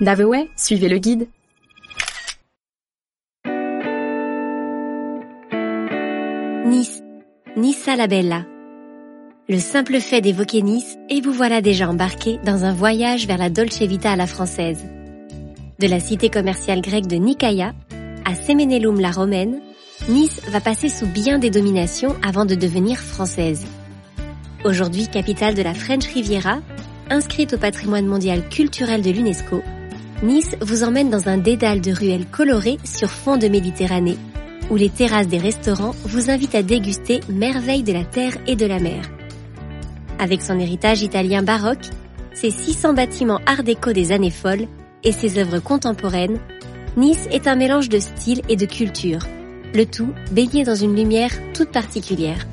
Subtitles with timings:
[0.00, 1.28] Daveway, suivez le guide.
[6.64, 7.02] Nice,
[7.54, 8.46] Nissa la Bella.
[9.50, 13.50] Le simple fait d'évoquer Nice et vous voilà déjà embarqué dans un voyage vers la
[13.50, 14.82] Dolce Vita à la française.
[15.78, 17.74] De la cité commerciale grecque de Nicaïa
[18.24, 19.60] à Semenelum la romaine,
[20.08, 23.66] Nice va passer sous bien des dominations avant de devenir française.
[24.64, 26.60] Aujourd'hui capitale de la French Riviera,
[27.10, 29.62] inscrite au patrimoine mondial culturel de l'UNESCO,
[30.22, 34.18] Nice vous emmène dans un dédale de ruelles colorées sur fond de Méditerranée,
[34.70, 38.66] où les terrasses des restaurants vous invitent à déguster merveilles de la terre et de
[38.66, 39.02] la mer.
[40.18, 41.88] Avec son héritage italien baroque,
[42.34, 44.66] ses 600 bâtiments art déco des années folles
[45.04, 46.38] et ses œuvres contemporaines,
[46.98, 49.20] Nice est un mélange de style et de culture,
[49.72, 52.46] le tout baigné dans une lumière toute particulière.